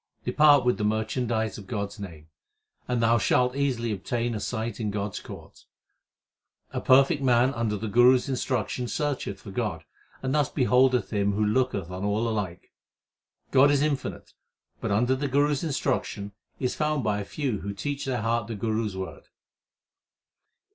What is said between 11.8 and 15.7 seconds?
on all alike. God is infinite, but under the Guru s